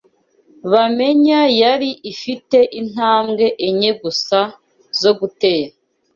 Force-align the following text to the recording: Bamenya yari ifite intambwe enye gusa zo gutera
Bamenya 0.71 1.39
yari 1.61 1.89
ifite 2.13 2.59
intambwe 2.79 3.45
enye 3.67 3.91
gusa 4.01 4.39
zo 5.01 5.11
gutera 5.19 5.73